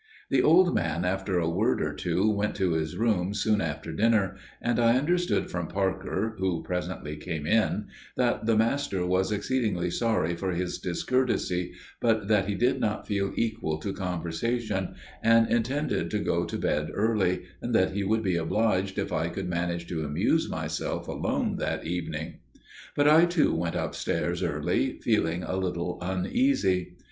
The 0.31 0.41
old 0.41 0.73
man, 0.73 1.05
after 1.05 1.37
a 1.37 1.47
word 1.47 1.79
or 1.79 1.93
two, 1.93 2.27
went 2.27 2.55
to 2.55 2.71
his 2.71 2.97
room 2.97 3.35
soon 3.35 3.61
after 3.61 3.91
dinner, 3.91 4.35
and 4.59 4.79
I 4.79 4.97
understood 4.97 5.51
from 5.51 5.67
Parker, 5.67 6.33
who 6.39 6.63
presently 6.63 7.15
came 7.17 7.45
in, 7.45 7.85
that 8.17 8.47
the 8.47 8.57
master 8.57 9.05
was 9.05 9.31
exceedingly 9.31 9.91
sorry 9.91 10.35
for 10.35 10.53
his 10.53 10.79
discourtesy, 10.79 11.73
but 11.99 12.27
that 12.29 12.47
he 12.47 12.55
did 12.55 12.79
not 12.79 13.05
feel 13.05 13.31
equal 13.35 13.77
to 13.77 13.93
conversation, 13.93 14.95
and 15.21 15.47
intended 15.51 16.09
to 16.09 16.17
go 16.17 16.45
to 16.45 16.57
bed 16.57 16.89
early, 16.91 17.43
and 17.61 17.75
that 17.75 17.91
he 17.91 18.03
would 18.03 18.23
be 18.23 18.37
obliged 18.37 18.97
if 18.97 19.13
I 19.13 19.29
could 19.29 19.47
manage 19.47 19.85
to 19.89 20.03
amuse 20.03 20.49
myself 20.49 21.07
alone 21.07 21.57
that 21.57 21.85
evening. 21.85 22.39
But 22.95 23.07
I 23.07 23.25
too 23.25 23.53
went 23.53 23.75
upstairs 23.75 24.41
early, 24.41 24.97
feeling 25.01 25.43
a 25.43 25.57
little 25.57 25.99
uneasy. 26.01 26.95